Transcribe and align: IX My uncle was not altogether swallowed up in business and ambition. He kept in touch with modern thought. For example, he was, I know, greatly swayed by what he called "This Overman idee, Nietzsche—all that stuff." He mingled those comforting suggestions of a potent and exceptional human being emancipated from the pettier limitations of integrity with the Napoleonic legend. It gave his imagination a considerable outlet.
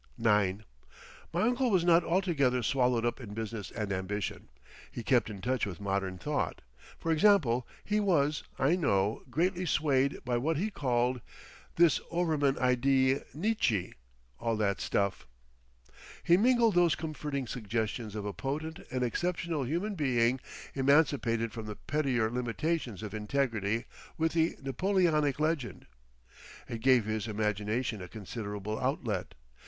IX 0.17 0.63
My 1.31 1.43
uncle 1.43 1.69
was 1.69 1.85
not 1.85 2.03
altogether 2.03 2.63
swallowed 2.63 3.05
up 3.05 3.21
in 3.21 3.35
business 3.35 3.69
and 3.69 3.93
ambition. 3.93 4.47
He 4.91 5.03
kept 5.03 5.29
in 5.29 5.41
touch 5.41 5.67
with 5.67 5.79
modern 5.79 6.17
thought. 6.17 6.63
For 6.97 7.11
example, 7.11 7.67
he 7.85 7.99
was, 7.99 8.41
I 8.57 8.75
know, 8.75 9.21
greatly 9.29 9.67
swayed 9.67 10.17
by 10.25 10.37
what 10.39 10.57
he 10.57 10.71
called 10.71 11.21
"This 11.75 12.01
Overman 12.09 12.57
idee, 12.57 13.19
Nietzsche—all 13.35 14.57
that 14.57 14.81
stuff." 14.81 15.27
He 16.23 16.35
mingled 16.35 16.73
those 16.73 16.95
comforting 16.95 17.45
suggestions 17.45 18.15
of 18.15 18.25
a 18.25 18.33
potent 18.33 18.79
and 18.89 19.03
exceptional 19.03 19.65
human 19.65 19.93
being 19.93 20.39
emancipated 20.73 21.51
from 21.53 21.67
the 21.67 21.75
pettier 21.75 22.31
limitations 22.31 23.03
of 23.03 23.13
integrity 23.13 23.85
with 24.17 24.31
the 24.33 24.55
Napoleonic 24.63 25.39
legend. 25.39 25.85
It 26.67 26.81
gave 26.81 27.05
his 27.05 27.27
imagination 27.27 28.01
a 28.01 28.07
considerable 28.07 28.79
outlet. 28.79 29.35